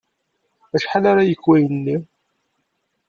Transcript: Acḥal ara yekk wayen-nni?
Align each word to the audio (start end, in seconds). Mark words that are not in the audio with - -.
Acḥal 0.75 1.03
ara 1.11 1.29
yekk 1.29 1.43
wayen-nni? 1.47 1.97